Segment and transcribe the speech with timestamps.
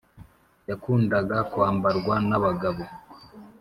[0.69, 2.83] yakundaga kwambarwa n’abagabo.